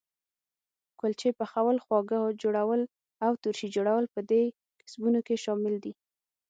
[0.99, 2.81] کلچې پخول، خواږه جوړول
[3.25, 4.43] او ترشي جوړول په دې
[4.79, 5.93] کسبونو کې شامل دي.